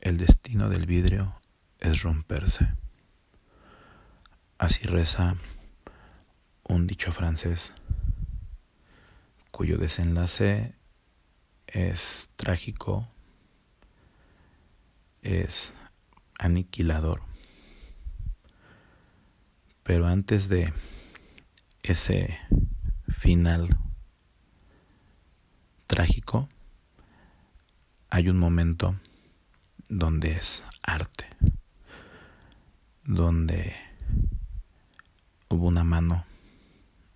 El 0.00 0.16
destino 0.16 0.70
del 0.70 0.86
vidrio 0.86 1.38
es 1.78 2.02
romperse. 2.02 2.72
Así 4.56 4.86
reza 4.86 5.36
un 6.64 6.86
dicho 6.86 7.12
francés 7.12 7.74
cuyo 9.50 9.76
desenlace 9.76 10.74
es 11.66 12.30
trágico, 12.36 13.06
es 15.20 15.74
aniquilador. 16.38 17.20
Pero 19.82 20.06
antes 20.06 20.48
de 20.48 20.72
ese 21.82 22.38
final 23.08 23.68
trágico, 25.86 26.48
hay 28.08 28.30
un 28.30 28.38
momento 28.38 28.98
donde 29.90 30.30
es 30.30 30.64
arte, 30.82 31.28
donde 33.04 33.74
hubo 35.48 35.66
una 35.66 35.82
mano 35.82 36.24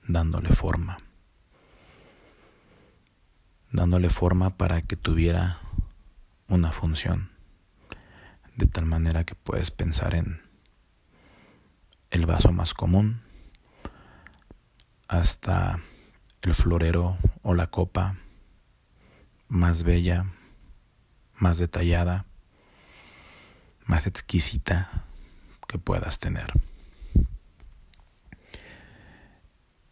dándole 0.08 0.48
forma, 0.48 0.98
dándole 3.70 4.10
forma 4.10 4.56
para 4.56 4.82
que 4.82 4.96
tuviera 4.96 5.60
una 6.48 6.72
función, 6.72 7.30
de 8.56 8.66
tal 8.66 8.86
manera 8.86 9.22
que 9.22 9.36
puedes 9.36 9.70
pensar 9.70 10.16
en 10.16 10.42
el 12.10 12.26
vaso 12.26 12.50
más 12.50 12.74
común 12.74 13.22
hasta 15.06 15.78
el 16.42 16.54
florero 16.54 17.18
o 17.42 17.54
la 17.54 17.68
copa 17.68 18.16
más 19.46 19.84
bella, 19.84 20.26
más 21.36 21.58
detallada, 21.58 22.26
más 23.94 24.08
exquisita 24.08 25.04
que 25.68 25.78
puedas 25.78 26.18
tener. 26.18 26.52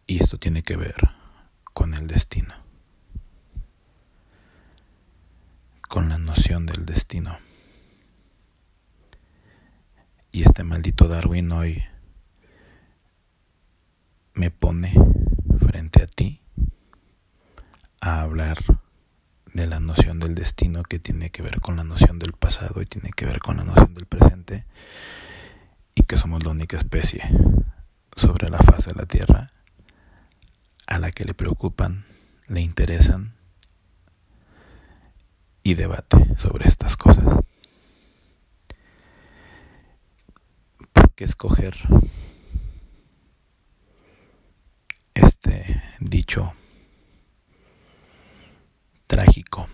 Y 0.05 0.21
esto 0.21 0.37
tiene 0.37 0.61
que 0.61 0.75
ver 0.75 1.11
con 1.73 1.93
el 1.93 2.05
destino, 2.07 2.53
con 5.87 6.09
la 6.09 6.17
noción 6.17 6.65
del 6.65 6.85
destino. 6.85 7.39
Y 10.33 10.43
este 10.43 10.65
maldito 10.65 11.07
Darwin 11.07 11.53
hoy 11.53 11.85
me 14.33 14.51
pone 14.51 14.93
frente 15.61 16.03
a 16.03 16.07
ti 16.07 16.41
a 18.01 18.19
hablar 18.19 18.57
de 19.53 19.67
la 19.67 19.79
noción 19.79 20.17
del 20.19 20.33
destino 20.33 20.83
que 20.83 20.99
tiene 20.99 21.29
que 21.29 21.43
ver 21.43 21.61
con 21.61 21.75
la 21.75 21.83
noción 21.83 22.17
del 22.17 22.33
pasado 22.33 22.81
y 22.81 22.85
tiene 22.85 23.11
que 23.15 23.25
ver 23.25 23.39
con 23.39 23.57
la 23.57 23.63
noción 23.63 23.93
del 23.93 24.07
presente 24.07 24.65
y 25.93 26.03
que 26.03 26.17
somos 26.17 26.43
la 26.43 26.51
única 26.51 26.75
especie 26.75 27.21
sobre 28.15 28.49
la 28.49 28.57
faz 28.57 28.85
de 28.85 28.93
la 28.93 29.05
Tierra 29.05 29.47
a 30.87 30.99
la 30.99 31.11
que 31.11 31.23
le 31.23 31.33
preocupan, 31.35 32.05
le 32.47 32.61
interesan 32.61 33.35
y 35.61 35.75
debate 35.75 36.35
sobre 36.37 36.67
estas 36.67 36.97
cosas. 36.97 37.23
¿Por 40.91 41.11
qué 41.13 41.23
escoger 41.25 41.75
este 45.13 45.81
dicho 45.99 46.53
trágico, 49.13 49.69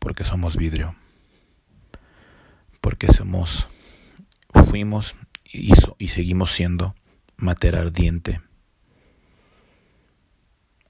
porque 0.00 0.24
somos 0.24 0.56
vidrio, 0.56 0.96
porque 2.80 3.06
somos, 3.12 3.68
fuimos 4.68 5.14
y, 5.52 5.72
y 5.98 6.08
seguimos 6.08 6.50
siendo 6.50 6.96
materia 7.36 7.78
ardiente 7.78 8.40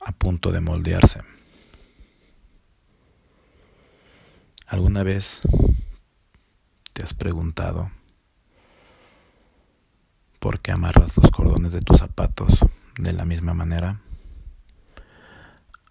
a 0.01 0.13
punto 0.13 0.53
de 0.53 0.63
moldearse. 0.63 1.19
¿Alguna 4.67 5.03
vez 5.03 5.43
te 6.95 7.03
has 7.03 7.13
preguntado 7.13 7.91
por 10.39 10.61
qué 10.61 10.73
amarras 10.73 11.19
los 11.19 11.31
cordones 11.31 11.73
de 11.73 11.83
tus 11.83 11.99
zapatos 11.99 12.61
de 12.97 13.13
la 13.13 13.27
misma 13.27 13.53
manera? 13.53 14.01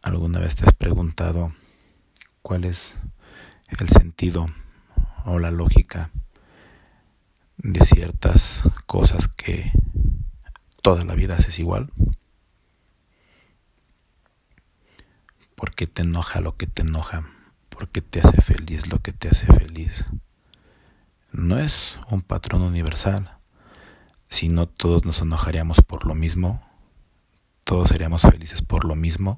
¿Alguna 0.04 0.40
vez 0.40 0.58
te 0.58 0.66
has 0.66 0.74
preguntado 0.74 1.54
cuál 2.42 2.66
es 2.66 2.94
el 3.80 3.88
sentido 3.88 4.48
o 5.24 5.40
la 5.40 5.50
lógica 5.50 6.12
de 7.56 7.86
ciertas 7.86 8.64
cosas 8.86 9.30
que 9.30 9.72
toda 10.82 11.06
la 11.06 11.16
vida 11.16 11.36
haces 11.36 11.58
igual? 11.58 11.90
¿Por 15.56 15.72
qué 15.72 15.88
te 15.88 16.02
enoja 16.02 16.42
lo 16.42 16.58
que 16.58 16.68
te 16.68 16.82
enoja? 16.82 17.30
¿Por 17.70 17.88
qué 17.88 18.02
te 18.02 18.20
hace 18.20 18.42
feliz 18.42 18.92
lo 18.92 19.00
que 19.00 19.14
te 19.14 19.30
hace 19.30 19.46
feliz? 19.46 20.08
No 21.32 21.58
es 21.58 21.98
un 22.10 22.24
patrón 22.24 22.64
universal. 22.64 23.38
Si 24.28 24.50
no 24.50 24.68
todos 24.68 25.06
nos 25.06 25.22
enojaríamos 25.22 25.80
por 25.80 26.06
lo 26.06 26.14
mismo, 26.14 26.62
todos 27.64 27.88
seríamos 27.88 28.24
felices 28.24 28.62
por 28.62 28.84
lo 28.84 28.96
mismo 28.96 29.38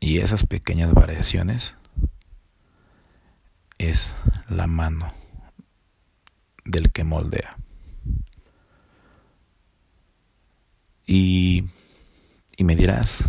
y 0.00 0.18
esas 0.18 0.46
pequeñas 0.46 0.92
variaciones 0.92 1.76
es 3.78 4.14
la 4.48 4.66
mano 4.66 5.12
del 6.64 6.92
que 6.92 7.04
moldea. 7.04 7.56
Y, 11.06 11.64
y 12.56 12.64
me 12.64 12.74
dirás, 12.74 13.22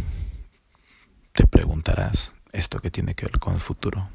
te 1.31 1.45
preguntarás, 1.45 2.33
esto 2.51 2.79
que 2.79 2.89
tiene 2.89 3.13
que 3.13 3.25
ver 3.25 3.39
con 3.39 3.53
el 3.53 3.59
futuro, 3.59 4.09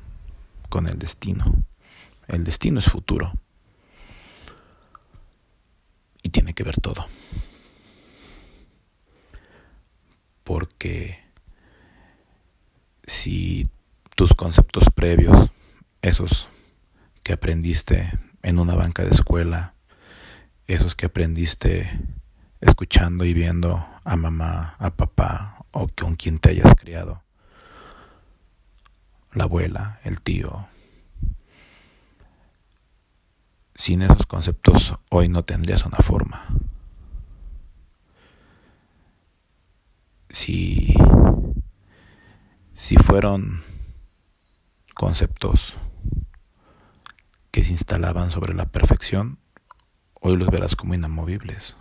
con 0.69 0.89
el 0.89 0.99
destino. 0.99 1.45
El 2.27 2.45
destino 2.45 2.81
es 2.81 2.87
futuro. 2.87 3.33
Y 6.23 6.31
tiene 6.31 6.55
que 6.55 6.65
ver 6.65 6.81
todo. 6.81 7.07
Porque 10.43 11.22
si 13.05 13.69
tus 14.17 14.35
conceptos 14.35 14.91
previos, 14.95 15.51
esos 16.03 16.49
que 17.25 17.33
aprendiste 17.33 18.19
en 18.43 18.59
una 18.59 18.75
banca 18.75 19.05
de 19.05 19.11
escuela, 19.11 19.75
esos 20.67 20.95
que 20.95 21.07
aprendiste 21.07 21.91
escuchando 22.61 23.25
y 23.25 23.35
viendo 23.35 23.87
a 24.05 24.17
mamá, 24.17 24.77
a 24.79 24.91
papá 24.91 25.65
o 25.73 25.89
con 25.89 26.17
quien 26.17 26.39
te 26.39 26.51
hayas 26.51 26.75
criado, 26.75 27.23
la 29.33 29.45
abuela, 29.45 30.01
el 30.05 30.21
tío. 30.21 30.69
Sin 33.75 34.03
esos 34.03 34.27
conceptos 34.27 34.95
hoy 35.11 35.29
no 35.29 35.45
tendrías 35.45 35.85
una 35.85 35.99
forma. 35.99 36.47
Si 40.29 40.95
si 42.83 42.97
fueron 42.97 43.63
conceptos 44.93 45.77
que 47.53 47.63
se 47.63 47.71
instalaban 47.71 48.33
sobre 48.33 48.55
la 48.55 48.67
perfección, 48.67 49.39
hoy 50.15 50.37
los 50.37 50.51
verás 50.51 50.75
como 50.75 50.93
inamovibles. 50.93 51.77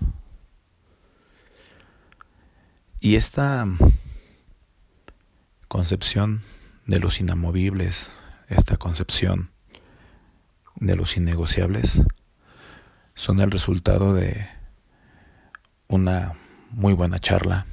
Y 3.00 3.16
esta 3.16 3.66
concepción 5.67 6.44
de 6.85 7.00
los 7.00 7.19
inamovibles, 7.19 8.12
esta 8.48 8.77
concepción 8.77 9.50
de 10.75 10.95
los 10.95 11.18
innegociables, 11.18 12.03
son 13.15 13.39
el 13.39 13.50
resultado 13.50 14.13
de 14.13 14.48
una 15.88 16.33
muy 16.69 16.94
buena 16.94 17.18
charla, 17.18 17.65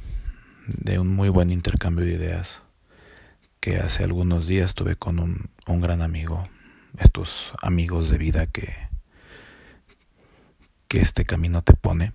de 0.67 0.99
un 0.99 1.15
muy 1.15 1.29
buen 1.29 1.51
intercambio 1.51 2.07
de 2.07 2.13
ideas 2.13 2.63
que 3.61 3.77
hace 3.77 4.05
algunos 4.05 4.47
días 4.47 4.75
tuve 4.75 4.97
con 4.97 5.19
un, 5.19 5.51
un 5.67 5.81
gran 5.81 6.03
amigo, 6.03 6.49
estos 6.99 7.53
amigos 7.63 8.09
de 8.09 8.19
vida 8.19 8.47
que, 8.47 8.75
que 10.89 11.01
este 11.01 11.25
camino 11.25 11.63
te 11.63 11.75
pone. 11.75 12.13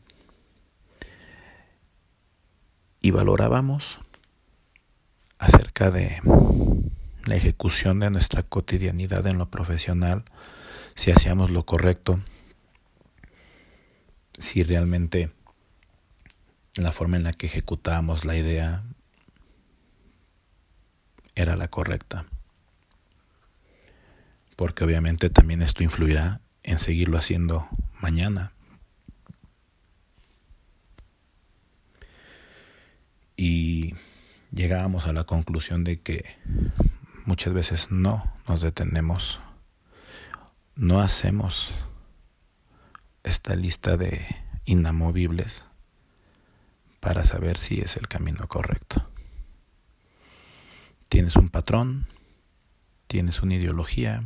Y 3.02 3.12
valorábamos 3.12 4.00
acerca 5.38 5.92
de 5.92 6.22
la 7.26 7.36
ejecución 7.36 8.00
de 8.00 8.10
nuestra 8.10 8.44
cotidianidad 8.44 9.28
en 9.28 9.38
lo 9.38 9.50
profesional, 9.50 10.24
si 10.96 11.12
hacíamos 11.12 11.52
lo 11.52 11.66
correcto, 11.66 12.22
si 14.38 14.64
realmente 14.64 15.32
la 16.76 16.92
forma 16.92 17.18
en 17.18 17.24
la 17.24 17.34
que 17.34 17.46
ejecutábamos 17.46 18.26
la 18.26 18.36
idea 18.36 18.84
era 21.36 21.56
la 21.56 21.68
correcta. 21.68 22.26
porque 24.56 24.84
obviamente 24.84 25.30
también 25.32 25.62
esto 25.64 25.84
influirá 25.84 26.40
en 26.62 26.80
seguirlo 26.80 27.18
haciendo 27.18 27.68
mañana. 28.00 28.54
Y 33.36 33.96
llegábamos 34.52 35.08
a 35.08 35.14
la 35.14 35.24
conclusión 35.24 35.84
de 35.84 36.00
que 36.00 36.38
muchas 37.26 37.54
veces 37.54 37.92
no 37.92 38.32
nos 38.48 38.62
detenemos, 38.62 39.40
no 40.76 41.02
hacemos 41.02 41.72
esta 43.24 43.56
lista 43.56 43.98
de 43.98 44.24
inamovibles 44.66 45.66
para 47.00 47.26
saber 47.26 47.58
si 47.58 47.82
es 47.82 47.98
el 47.98 48.08
camino 48.08 48.48
correcto. 48.48 48.93
Tienes 51.14 51.36
un 51.36 51.50
patrón, 51.50 52.08
tienes 53.06 53.44
una 53.44 53.54
ideología, 53.54 54.24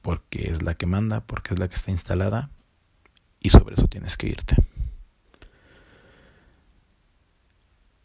porque 0.00 0.48
es 0.48 0.62
la 0.62 0.74
que 0.74 0.86
manda, 0.86 1.22
porque 1.22 1.54
es 1.54 1.58
la 1.58 1.66
que 1.66 1.74
está 1.74 1.90
instalada, 1.90 2.50
y 3.42 3.50
sobre 3.50 3.74
eso 3.74 3.88
tienes 3.88 4.16
que 4.16 4.28
irte. 4.28 4.54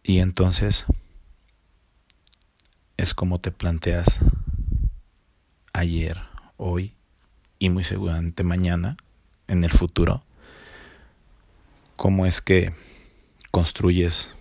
Y 0.02 0.22
entonces 0.22 0.88
es 2.98 3.14
como 3.14 3.40
te 3.40 3.52
planteas 3.52 4.18
ayer, 5.72 6.20
hoy 6.58 6.96
y 7.60 7.70
muy 7.70 7.84
seguramente 7.84 8.44
mañana, 8.44 8.98
en 9.48 9.64
el 9.64 9.70
futuro, 9.70 10.24
cómo 11.96 12.26
es 12.26 12.42
que 12.42 12.74
construyes 13.52 14.34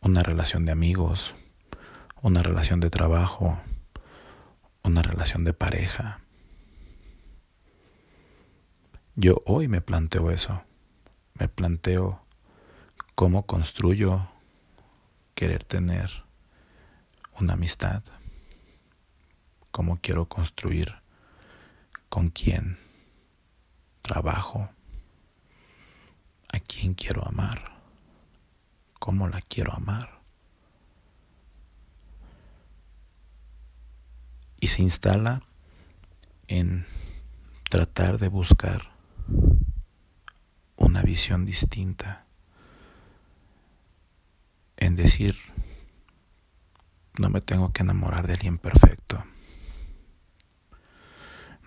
una 0.00 0.22
relación 0.22 0.64
de 0.64 0.72
amigos, 0.72 1.34
una 2.22 2.40
relación 2.40 2.78
de 2.78 2.88
trabajo, 2.88 3.60
una 4.84 5.02
relación 5.02 5.42
de 5.42 5.52
pareja. 5.52 6.20
Yo 9.16 9.42
hoy 9.44 9.66
me 9.66 9.80
planteo 9.80 10.30
eso, 10.30 10.62
me 11.34 11.48
planteo 11.48 12.24
cómo 13.16 13.44
construyo 13.44 14.28
querer 15.34 15.64
tener 15.64 16.24
una 17.40 17.54
amistad, 17.54 18.04
cómo 19.72 19.98
quiero 20.00 20.28
construir, 20.28 20.94
con 22.08 22.30
quién 22.30 22.78
trabajo, 24.00 24.70
a 26.52 26.60
quién 26.60 26.94
quiero 26.94 27.26
amar, 27.26 27.80
cómo 29.00 29.26
la 29.26 29.40
quiero 29.40 29.72
amar. 29.72 30.21
Y 34.62 34.68
se 34.68 34.80
instala 34.80 35.42
en 36.46 36.86
tratar 37.68 38.18
de 38.18 38.28
buscar 38.28 38.92
una 40.76 41.02
visión 41.02 41.44
distinta, 41.44 42.26
en 44.76 44.94
decir, 44.94 45.34
no 47.18 47.28
me 47.28 47.40
tengo 47.40 47.72
que 47.72 47.82
enamorar 47.82 48.28
de 48.28 48.34
alguien 48.34 48.56
perfecto. 48.58 49.24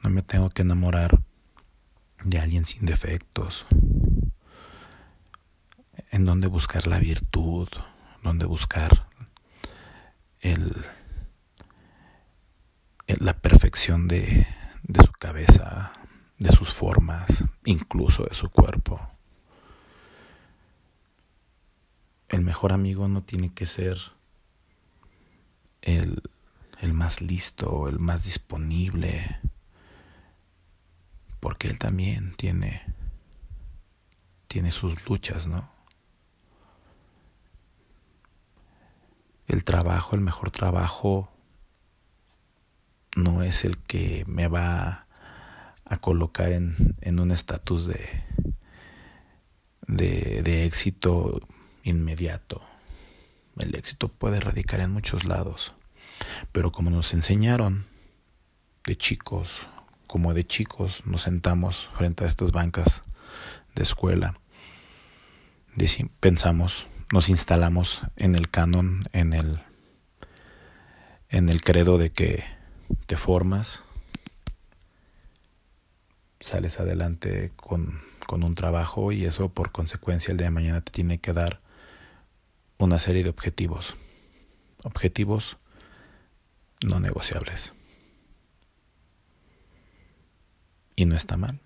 No 0.02 0.10
me 0.10 0.22
tengo 0.22 0.50
que 0.50 0.62
enamorar 0.62 1.22
de 2.24 2.40
alguien 2.40 2.66
sin 2.66 2.86
defectos. 2.86 3.66
En 6.12 6.24
donde 6.24 6.48
buscar 6.48 6.88
la 6.88 7.00
virtud, 7.00 7.68
donde 8.24 8.46
buscar 8.46 9.10
el, 10.40 10.86
la 13.08 13.34
perfección 13.34 14.08
de, 14.08 14.48
de 14.84 15.04
su 15.04 15.12
cabeza, 15.12 15.92
de 16.40 16.52
sus 16.52 16.74
formas, 16.74 17.44
incluso 17.66 18.24
de 18.24 18.36
su 18.36 18.50
cuerpo. 18.50 19.00
El 22.30 22.42
mejor 22.42 22.74
amigo 22.74 23.08
no 23.08 23.24
tiene 23.24 23.54
que 23.54 23.66
ser 23.66 23.98
el, 25.82 26.24
el 26.82 26.94
más 26.94 27.22
listo, 27.22 27.88
el 27.88 28.00
más 28.00 28.24
disponible, 28.26 29.40
porque 31.40 31.68
él 31.68 31.78
también 31.78 32.36
tiene, 32.36 32.82
tiene 34.48 34.72
sus 34.72 35.08
luchas, 35.08 35.48
¿no? 35.48 35.70
El 39.48 39.64
trabajo, 39.64 40.16
el 40.16 40.22
mejor 40.22 40.50
trabajo, 40.50 41.32
no 43.16 43.44
es 43.44 43.66
el 43.66 43.78
que 43.78 44.24
me 44.28 44.48
va 44.48 45.08
a 45.86 45.98
colocar 45.98 46.52
en, 46.52 46.96
en 47.02 47.20
un 47.20 47.32
estatus 47.32 47.88
de, 47.88 48.10
de, 49.88 50.42
de 50.44 50.66
éxito 50.66 51.48
inmediato. 51.84 52.62
El 53.58 53.74
éxito 53.76 54.10
puede 54.10 54.40
radicar 54.40 54.82
en 54.82 54.92
muchos 54.92 55.24
lados, 55.24 55.74
pero 56.52 56.72
como 56.72 56.90
nos 56.90 57.14
enseñaron 57.14 57.86
de 58.84 58.98
chicos, 58.98 59.68
como 60.08 60.34
de 60.34 60.46
chicos 60.46 61.06
nos 61.06 61.22
sentamos 61.24 61.90
frente 61.94 62.26
a 62.26 62.28
estas 62.28 62.52
bancas 62.52 63.04
de 63.76 63.84
escuela, 63.84 64.40
pensamos, 66.20 66.88
nos 67.12 67.30
instalamos 67.30 68.02
en 68.16 68.36
el 68.36 68.50
canon, 68.50 69.02
en 69.14 69.34
el, 69.34 69.62
en 71.30 71.50
el 71.50 71.62
credo 71.62 71.98
de 71.98 72.12
que 72.12 72.44
te 73.06 73.18
formas, 73.18 73.82
sales 76.40 76.80
adelante 76.80 77.52
con, 77.56 78.02
con 78.28 78.44
un 78.44 78.56
trabajo 78.56 79.12
y 79.12 79.26
eso 79.26 79.50
por 79.50 79.72
consecuencia 79.72 80.32
el 80.32 80.38
día 80.38 80.48
de 80.48 80.52
mañana 80.52 80.82
te 80.82 80.92
tiene 80.92 81.20
que 81.20 81.34
dar 81.34 81.62
una 82.78 83.00
serie 83.00 83.24
de 83.24 83.30
objetivos. 83.30 83.96
Objetivos 84.84 85.58
no 86.86 87.00
negociables. 87.00 87.74
Y 90.96 91.06
no 91.06 91.16
está 91.16 91.38
mal. 91.38 91.60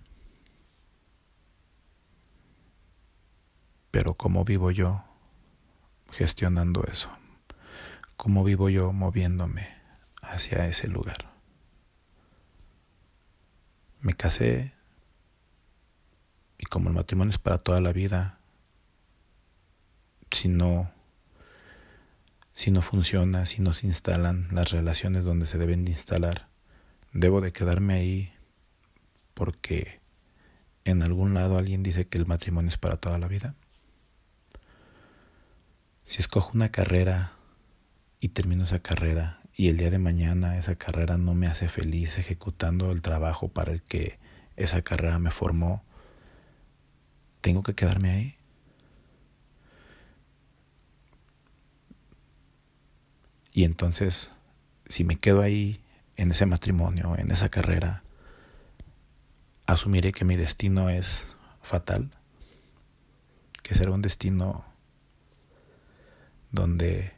Pero 3.90 4.14
¿cómo 4.14 4.44
vivo 4.44 4.70
yo 4.70 5.04
gestionando 6.10 6.84
eso? 6.84 7.10
¿Cómo 8.16 8.44
vivo 8.44 8.68
yo 8.68 8.92
moviéndome 8.92 9.79
hacia 10.22 10.66
ese 10.66 10.88
lugar? 10.88 11.30
Me 14.00 14.14
casé 14.14 14.74
y 16.58 16.66
como 16.66 16.88
el 16.88 16.94
matrimonio 16.94 17.30
es 17.30 17.38
para 17.38 17.58
toda 17.58 17.80
la 17.80 17.92
vida, 17.92 18.38
si 20.30 20.48
no 20.48 20.90
si 22.52 22.70
no 22.70 22.82
funciona, 22.82 23.46
si 23.46 23.62
no 23.62 23.72
se 23.72 23.86
instalan 23.86 24.48
las 24.52 24.70
relaciones 24.70 25.24
donde 25.24 25.46
se 25.46 25.56
deben 25.56 25.84
de 25.86 25.92
instalar, 25.92 26.48
debo 27.12 27.40
de 27.40 27.52
quedarme 27.52 27.94
ahí 27.94 28.34
porque 29.32 30.00
en 30.84 31.02
algún 31.02 31.32
lado 31.32 31.56
alguien 31.56 31.82
dice 31.82 32.06
que 32.06 32.18
el 32.18 32.26
matrimonio 32.26 32.68
es 32.68 32.76
para 32.76 32.96
toda 32.96 33.18
la 33.18 33.28
vida. 33.28 33.54
Si 36.04 36.18
escojo 36.18 36.50
una 36.54 36.70
carrera 36.70 37.32
y 38.20 38.28
termino 38.28 38.64
esa 38.64 38.80
carrera 38.80 39.39
y 39.56 39.68
el 39.68 39.76
día 39.76 39.90
de 39.90 39.98
mañana 39.98 40.56
esa 40.56 40.76
carrera 40.76 41.18
no 41.18 41.34
me 41.34 41.46
hace 41.46 41.68
feliz 41.68 42.18
ejecutando 42.18 42.90
el 42.92 43.02
trabajo 43.02 43.48
para 43.48 43.72
el 43.72 43.82
que 43.82 44.18
esa 44.56 44.82
carrera 44.82 45.18
me 45.18 45.30
formó, 45.30 45.82
tengo 47.40 47.62
que 47.62 47.74
quedarme 47.74 48.10
ahí. 48.10 48.36
Y 53.52 53.64
entonces, 53.64 54.30
si 54.86 55.04
me 55.04 55.16
quedo 55.16 55.42
ahí, 55.42 55.80
en 56.16 56.30
ese 56.30 56.44
matrimonio, 56.44 57.16
en 57.16 57.30
esa 57.30 57.48
carrera, 57.48 58.00
asumiré 59.66 60.12
que 60.12 60.26
mi 60.26 60.36
destino 60.36 60.90
es 60.90 61.24
fatal, 61.62 62.10
que 63.62 63.74
será 63.74 63.92
un 63.92 64.02
destino 64.02 64.64
donde 66.52 67.14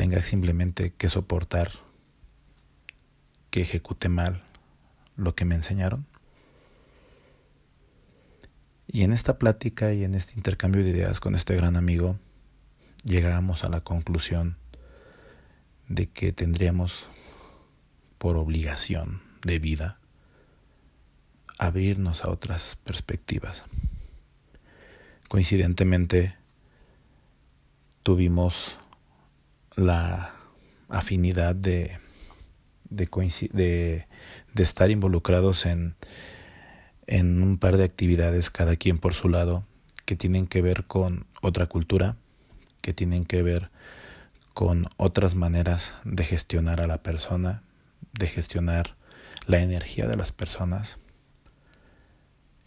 tenga 0.00 0.22
simplemente 0.22 0.94
que 0.94 1.10
soportar 1.10 1.72
que 3.50 3.60
ejecute 3.60 4.08
mal 4.08 4.42
lo 5.14 5.34
que 5.34 5.44
me 5.44 5.54
enseñaron. 5.54 6.06
Y 8.86 9.02
en 9.02 9.12
esta 9.12 9.36
plática 9.36 9.92
y 9.92 10.02
en 10.02 10.14
este 10.14 10.32
intercambio 10.36 10.82
de 10.82 10.88
ideas 10.88 11.20
con 11.20 11.34
este 11.34 11.54
gran 11.54 11.76
amigo, 11.76 12.18
llegamos 13.04 13.62
a 13.62 13.68
la 13.68 13.82
conclusión 13.82 14.56
de 15.86 16.06
que 16.06 16.32
tendríamos 16.32 17.04
por 18.16 18.38
obligación 18.38 19.20
de 19.44 19.58
vida 19.58 19.98
abrirnos 21.58 22.24
a 22.24 22.30
otras 22.30 22.78
perspectivas. 22.84 23.64
Coincidentemente, 25.28 26.38
tuvimos 28.02 28.78
la 29.80 30.34
afinidad 30.88 31.54
de, 31.54 31.98
de, 32.90 33.08
de, 33.52 34.06
de 34.54 34.62
estar 34.62 34.90
involucrados 34.90 35.66
en, 35.66 35.94
en 37.06 37.42
un 37.42 37.58
par 37.58 37.76
de 37.76 37.84
actividades, 37.84 38.50
cada 38.50 38.76
quien 38.76 38.98
por 38.98 39.14
su 39.14 39.28
lado, 39.28 39.64
que 40.04 40.16
tienen 40.16 40.46
que 40.46 40.62
ver 40.62 40.84
con 40.84 41.26
otra 41.40 41.66
cultura, 41.66 42.16
que 42.80 42.92
tienen 42.92 43.24
que 43.24 43.42
ver 43.42 43.70
con 44.54 44.86
otras 44.96 45.34
maneras 45.34 45.94
de 46.04 46.24
gestionar 46.24 46.80
a 46.80 46.86
la 46.86 47.02
persona, 47.02 47.62
de 48.12 48.26
gestionar 48.26 48.96
la 49.46 49.60
energía 49.60 50.06
de 50.06 50.16
las 50.16 50.32
personas, 50.32 50.98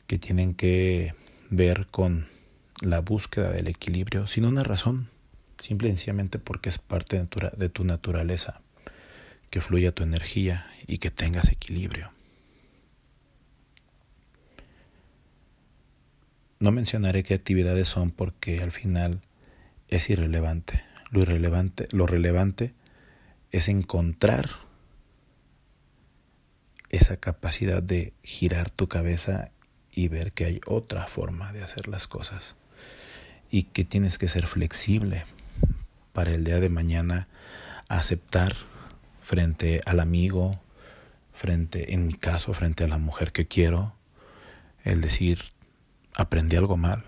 que 0.08 0.18
tienen 0.18 0.56
que 0.56 1.14
ver 1.50 1.88
con 1.88 2.28
la 2.82 3.00
búsqueda 3.00 3.52
del 3.52 3.68
equilibrio 3.68 4.28
sin 4.28 4.46
una 4.46 4.64
razón, 4.64 5.10
simple 5.64 5.88
y 5.88 5.92
sencillamente 5.92 6.40
porque 6.40 6.68
es 6.68 6.78
parte 6.78 7.26
de 7.58 7.70
tu 7.70 7.86
naturaleza, 7.86 8.62
que 9.50 9.62
fluya 9.62 9.94
tu 9.94 10.04
energía 10.04 10.68
y 10.88 10.98
que 10.98 11.10
tengas 11.10 11.50
equilibrio. 11.50 12.12
No 16.60 16.72
mencionaré 16.72 17.24
qué 17.24 17.34
actividades 17.34 17.88
son 17.88 18.12
porque 18.12 18.62
al 18.62 18.72
final 18.72 19.22
es 19.90 20.10
irrelevante. 20.10 20.84
Lo 21.12 21.22
irrelevante, 21.22 21.88
lo 21.92 22.08
relevante 22.08 22.74
es 23.52 23.70
encontrar 23.70 24.50
esa 26.90 27.18
capacidad 27.18 27.82
de 27.82 28.12
girar 28.22 28.70
tu 28.70 28.90
cabeza 28.90 29.52
y 29.94 30.10
ver 30.10 30.34
que 30.34 30.44
hay 30.44 30.60
otra 30.66 31.08
forma 31.08 31.54
de 31.54 31.64
hacer 31.64 31.88
las 31.88 32.08
cosas 32.08 32.56
y 33.50 33.64
que 33.64 33.86
tienes 33.86 34.18
que 34.18 34.28
ser 34.28 34.46
flexible 34.46 35.26
para 36.14 36.32
el 36.32 36.44
día 36.44 36.60
de 36.60 36.70
mañana 36.70 37.28
aceptar 37.90 38.56
frente 39.22 39.82
al 39.86 40.00
amigo, 40.00 40.62
frente, 41.34 41.94
en 41.94 42.08
mi 42.08 42.14
caso, 42.14 42.54
frente 42.54 42.84
a 42.84 42.88
la 42.88 43.00
mujer 43.00 43.32
que 43.32 43.48
quiero, 43.48 43.94
el 44.84 45.02
decir, 45.02 45.40
aprendí 46.16 46.56
algo 46.56 46.78
mal. 46.78 47.04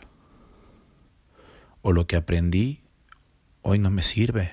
O 1.81 1.91
lo 1.91 2.07
que 2.07 2.15
aprendí 2.15 2.81
hoy 3.61 3.77
no 3.77 3.91
me 3.91 4.01
sirve 4.01 4.51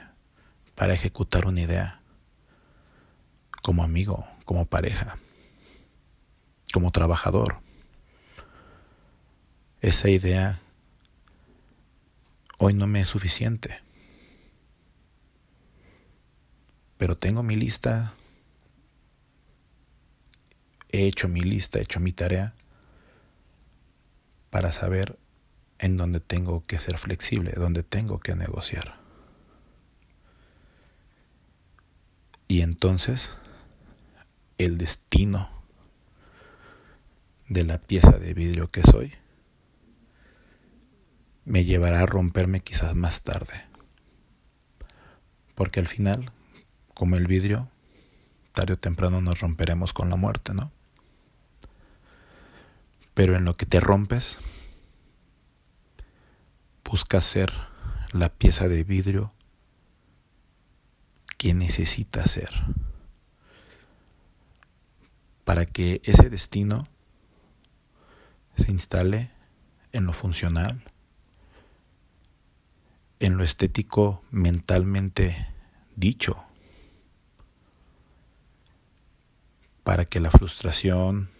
para 0.74 0.92
ejecutar 0.92 1.46
una 1.46 1.62
idea. 1.62 2.00
Como 3.62 3.84
amigo, 3.84 4.26
como 4.44 4.66
pareja, 4.66 5.18
como 6.72 6.90
trabajador. 6.90 7.60
Esa 9.80 10.10
idea 10.10 10.60
hoy 12.58 12.74
no 12.74 12.86
me 12.86 13.00
es 13.00 13.08
suficiente. 13.08 13.80
Pero 17.02 17.16
tengo 17.16 17.42
mi 17.42 17.56
lista, 17.56 18.14
he 20.92 21.04
hecho 21.04 21.26
mi 21.26 21.40
lista, 21.40 21.80
he 21.80 21.82
hecho 21.82 21.98
mi 21.98 22.12
tarea 22.12 22.54
para 24.50 24.70
saber 24.70 25.18
en 25.80 25.96
dónde 25.96 26.20
tengo 26.20 26.64
que 26.64 26.78
ser 26.78 26.98
flexible, 26.98 27.54
dónde 27.56 27.82
tengo 27.82 28.20
que 28.20 28.36
negociar. 28.36 29.00
Y 32.46 32.60
entonces 32.60 33.32
el 34.56 34.78
destino 34.78 35.50
de 37.48 37.64
la 37.64 37.78
pieza 37.78 38.12
de 38.12 38.32
vidrio 38.32 38.70
que 38.70 38.82
soy 38.82 39.12
me 41.44 41.64
llevará 41.64 42.02
a 42.02 42.06
romperme 42.06 42.60
quizás 42.60 42.94
más 42.94 43.22
tarde. 43.22 43.66
Porque 45.56 45.80
al 45.80 45.88
final, 45.88 46.30
como 46.94 47.16
el 47.16 47.26
vidrio, 47.26 47.68
tarde 48.52 48.74
o 48.74 48.78
temprano 48.78 49.20
nos 49.20 49.40
romperemos 49.40 49.92
con 49.92 50.10
la 50.10 50.16
muerte, 50.16 50.54
¿no? 50.54 50.70
Pero 53.14 53.36
en 53.36 53.44
lo 53.44 53.56
que 53.56 53.66
te 53.66 53.80
rompes, 53.80 54.38
buscas 56.84 57.24
ser 57.24 57.52
la 58.12 58.28
pieza 58.28 58.68
de 58.68 58.84
vidrio 58.84 59.32
que 61.38 61.54
necesitas 61.54 62.30
ser 62.30 62.50
para 65.44 65.66
que 65.66 66.00
ese 66.04 66.30
destino 66.30 66.84
se 68.56 68.70
instale 68.70 69.30
en 69.92 70.06
lo 70.06 70.12
funcional, 70.12 70.82
en 73.20 73.36
lo 73.36 73.44
estético 73.44 74.22
mentalmente 74.30 75.48
dicho, 75.96 76.44
para 79.84 80.04
que 80.04 80.20
la 80.20 80.30
frustración, 80.30 81.30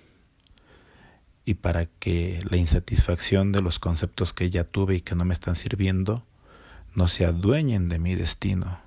y 1.45 1.55
para 1.55 1.87
que 1.87 2.41
la 2.49 2.57
insatisfacción 2.57 3.53
de 3.53 3.63
los 3.63 3.79
conceptos 3.79 4.33
que 4.33 4.51
ya 4.51 4.65
tuve 4.65 4.97
y 4.97 5.01
que 5.01 5.15
no 5.15 5.25
me 5.25 5.35
están 5.35 5.57
sirviendo 5.57 6.25
no 6.95 7.09
se 7.09 7.25
adueñen 7.25 7.89
de 7.89 7.99
mi 7.99 8.15
destino. 8.15 8.81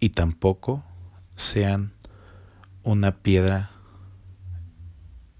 Y 0.00 0.10
tampoco 0.10 0.84
sean 1.36 1.92
una 2.82 3.16
piedra 3.18 3.70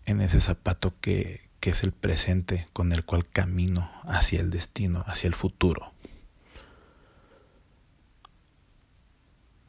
en 0.06 0.20
ese 0.20 0.40
zapato 0.40 0.94
que, 1.00 1.48
que 1.60 1.70
es 1.70 1.82
el 1.82 1.92
presente 1.92 2.68
con 2.72 2.92
el 2.92 3.04
cual 3.04 3.28
camino 3.28 3.90
hacia 4.04 4.40
el 4.40 4.50
destino, 4.50 5.04
hacia 5.06 5.28
el 5.28 5.34
futuro. 5.34 5.92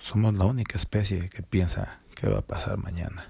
Somos 0.02 0.34
la 0.34 0.46
única 0.46 0.80
especie 0.80 1.30
que 1.30 1.44
piensa 1.44 2.02
que 2.16 2.28
va 2.28 2.40
a 2.40 2.42
pasar 2.42 2.76
mañana. 2.78 3.30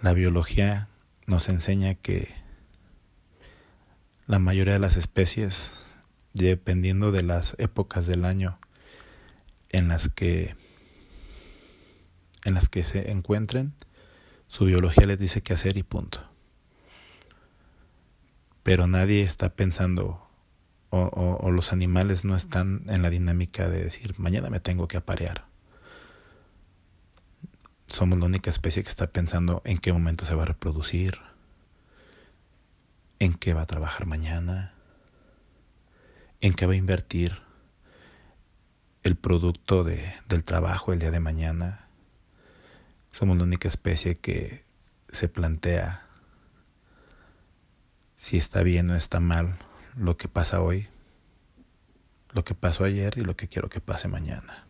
La 0.00 0.12
biología 0.12 0.86
nos 1.26 1.48
enseña 1.48 1.96
que 1.96 2.32
la 4.28 4.38
mayoría 4.38 4.74
de 4.74 4.78
las 4.78 4.96
especies, 4.96 5.72
dependiendo 6.34 7.10
de 7.10 7.24
las 7.24 7.56
épocas 7.58 8.06
del 8.06 8.24
año 8.24 8.60
en 9.70 9.88
las 9.88 10.08
que 10.08 10.54
en 12.44 12.54
las 12.54 12.68
que 12.68 12.84
se 12.84 13.10
encuentren, 13.10 13.74
su 14.46 14.66
biología 14.66 15.06
les 15.06 15.18
dice 15.18 15.42
qué 15.42 15.54
hacer 15.54 15.76
y 15.78 15.82
punto. 15.82 16.20
Pero 18.62 18.86
nadie 18.86 19.22
está 19.22 19.56
pensando 19.56 20.23
o, 21.02 21.50
los 21.50 21.72
animales 21.72 22.24
no 22.24 22.36
están 22.36 22.84
en 22.88 23.02
la 23.02 23.10
dinámica 23.10 23.68
de 23.68 23.84
decir 23.84 24.14
mañana 24.18 24.50
me 24.50 24.60
tengo 24.60 24.88
que 24.88 24.96
aparear 24.96 25.46
somos 27.94 28.18
la 28.18 28.26
única 28.26 28.50
especie 28.50 28.82
que 28.82 28.88
está 28.88 29.06
pensando 29.06 29.62
en 29.64 29.78
qué 29.78 29.92
momento 29.92 30.26
se 30.26 30.34
va 30.34 30.42
a 30.42 30.46
reproducir, 30.46 31.20
en 33.20 33.34
qué 33.34 33.54
va 33.54 33.62
a 33.62 33.66
trabajar 33.66 34.06
mañana, 34.06 34.74
en 36.40 36.54
qué 36.54 36.66
va 36.66 36.72
a 36.72 36.76
invertir 36.76 37.42
el 39.04 39.14
producto 39.14 39.84
de, 39.84 40.12
del 40.28 40.42
trabajo 40.42 40.92
el 40.92 40.98
día 40.98 41.12
de 41.12 41.20
mañana. 41.20 41.88
Somos 43.12 43.36
la 43.36 43.44
única 43.44 43.68
especie 43.68 44.16
que 44.16 44.64
se 45.08 45.28
plantea 45.28 46.08
si 48.12 48.38
está 48.38 48.64
bien 48.64 48.90
o 48.90 48.96
está 48.96 49.20
mal 49.20 49.58
lo 49.96 50.16
que 50.16 50.28
pasa 50.28 50.60
hoy, 50.60 50.88
lo 52.32 52.44
que 52.44 52.54
pasó 52.54 52.84
ayer 52.84 53.18
y 53.18 53.22
lo 53.22 53.36
que 53.36 53.48
quiero 53.48 53.68
que 53.68 53.80
pase 53.80 54.08
mañana. 54.08 54.66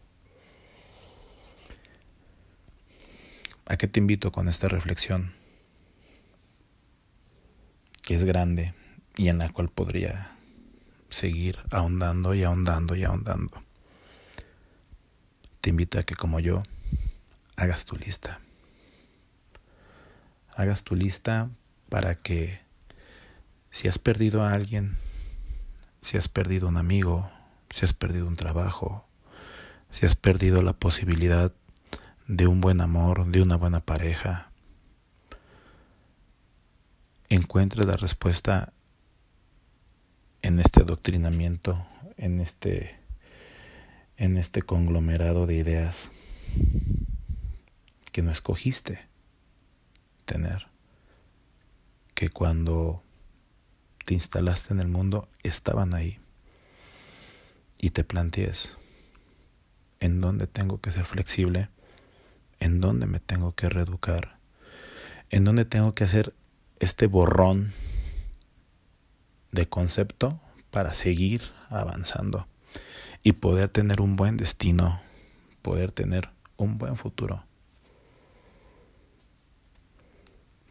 ¿A 3.67 3.77
qué 3.77 3.89
te 3.89 3.99
invito 3.99 4.31
con 4.31 4.49
esta 4.49 4.69
reflexión? 4.69 5.33
Que 8.03 8.15
es 8.15 8.25
grande 8.27 8.75
y 9.17 9.29
en 9.29 9.39
la 9.39 9.49
cual 9.49 9.71
podría 9.71 10.37
seguir 11.09 11.59
ahondando 11.71 12.35
y 12.35 12.43
ahondando 12.43 12.95
y 12.95 13.05
ahondando. 13.05 13.63
Te 15.63 15.71
invito 15.71 15.99
a 15.99 16.03
que 16.03 16.15
como 16.15 16.41
yo 16.41 16.63
hagas 17.57 17.87
tu 17.87 17.97
lista. 17.97 18.41
Hagas 20.55 20.85
tu 20.85 20.95
lista 20.95 21.49
para 21.89 22.15
que 22.15 22.61
si 23.71 23.89
has 23.89 23.99
perdido 23.99 24.43
a 24.43 24.53
alguien, 24.53 24.99
si 26.05 26.19
has 26.19 26.29
perdido 26.29 26.69
un 26.69 26.77
amigo, 26.77 27.31
si 27.71 27.87
has 27.87 27.95
perdido 27.95 28.27
un 28.27 28.37
trabajo, 28.37 29.07
si 29.89 30.05
has 30.05 30.15
perdido 30.15 30.61
la 30.61 30.75
posibilidad 30.75 31.51
de 32.29 32.47
un 32.47 32.61
buen 32.61 32.83
amor, 32.83 33.27
de 33.27 33.41
una 33.41 33.57
buena 33.57 33.81
pareja, 33.81 34.51
encuentre 37.31 37.85
la 37.85 37.97
respuesta 37.97 38.75
en 40.43 40.61
este 40.61 40.83
adoctrinamiento, 40.83 41.87
en 42.19 42.39
este, 42.39 43.01
en 44.19 44.37
este 44.37 44.61
conglomerado 44.61 45.47
de 45.47 45.55
ideas 45.55 46.11
que 48.13 48.21
no 48.21 48.31
escogiste 48.31 49.09
tener, 50.27 50.67
que 52.15 52.29
cuando 52.29 53.03
te 54.05 54.15
instalaste 54.15 54.75
en 54.75 54.81
el 54.81 54.89
mundo 54.89 55.29
estaban 55.43 55.95
ahí. 55.95 56.21
Y 57.81 57.91
te 57.91 58.05
plantees 58.05 58.77
en 60.01 60.21
dónde 60.21 60.47
tengo 60.47 60.81
que 60.81 60.91
ser 60.91 61.05
flexible, 61.05 61.69
en 62.61 62.81
dónde 62.81 63.07
me 63.07 63.21
tengo 63.21 63.55
que 63.55 63.69
reeducar, 63.69 64.39
en 65.31 65.45
dónde 65.45 65.65
tengo 65.65 65.95
que 65.95 66.05
hacer 66.05 66.33
este 66.81 67.07
borrón 67.07 67.73
de 69.53 69.69
concepto 69.69 70.41
para 70.71 70.93
seguir 70.93 71.43
avanzando 71.69 72.47
y 73.23 73.33
poder 73.33 73.69
tener 73.69 74.01
un 74.01 74.17
buen 74.17 74.37
destino, 74.37 75.01
poder 75.63 75.93
tener 75.93 76.31
un 76.57 76.79
buen 76.79 76.97
futuro. 76.97 77.45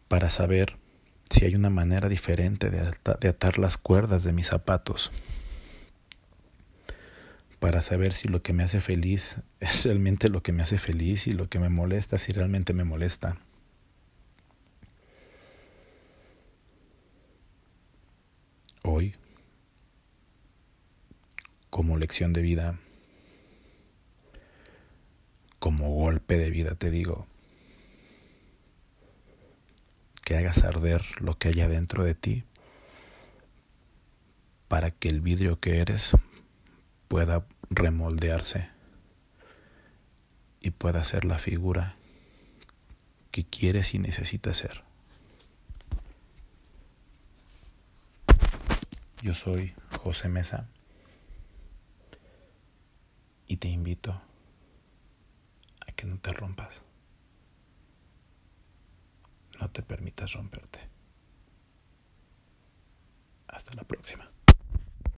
Para 0.07 0.29
saber 0.29 0.77
si 1.33 1.45
hay 1.45 1.55
una 1.55 1.71
manera 1.71 2.09
diferente 2.09 2.69
de, 2.69 3.27
atar 3.27 3.57
las 3.57 3.77
cuerdas 3.77 4.23
de 4.23 4.33
mis 4.33 4.45
zapatos. 4.45 5.11
Para 7.59 7.81
saber 7.81 8.13
si 8.13 8.27
lo 8.27 8.43
que 8.43 8.53
me 8.53 8.61
hace 8.61 8.79
feliz 8.81 9.37
es 9.59 9.85
realmente 9.85 10.29
lo 10.29 10.43
que 10.43 10.51
me 10.51 10.61
hace 10.61 10.77
feliz 10.77 11.25
y 11.25 11.33
lo 11.33 11.49
que 11.49 11.57
me 11.57 11.69
molesta 11.69 12.19
si 12.19 12.33
realmente 12.33 12.73
me 12.73 12.83
molesta. 12.83 13.39
Hoy, 18.83 19.15
como 21.71 21.97
lección 21.97 22.31
de 22.31 22.43
vida, 22.43 22.79
como 25.57 25.89
golpe 25.89 26.37
de 26.37 26.51
vida, 26.51 26.75
te 26.75 26.91
digo, 26.91 27.25
que 30.23 30.37
hagas 30.37 30.63
arder 30.63 31.03
lo 31.21 31.37
que 31.37 31.49
hay 31.49 31.61
adentro 31.61 32.03
de 32.03 32.15
ti 32.15 32.43
para 34.67 34.91
que 34.91 35.09
el 35.09 35.21
vidrio 35.21 35.59
que 35.59 35.79
eres 35.79 36.11
pueda 37.07 37.45
remoldearse 37.69 38.69
y 40.61 40.71
pueda 40.71 41.03
ser 41.03 41.25
la 41.25 41.37
figura 41.37 41.95
que 43.31 43.43
quieres 43.43 43.93
y 43.93 43.99
necesitas 43.99 44.57
ser. 44.57 44.83
Yo 49.21 49.33
soy 49.33 49.73
José 49.99 50.29
Mesa 50.29 50.67
y 53.47 53.57
te 53.57 53.67
invito 53.67 54.21
a 55.85 55.91
que 55.91 56.05
no 56.05 56.17
te 56.17 56.31
rompas 56.31 56.81
no 59.63 59.71
te 59.71 59.81
permitas 59.81 60.33
romperte. 60.33 60.89
Hasta 63.47 63.73
la 63.75 63.83
próxima. 63.85 64.29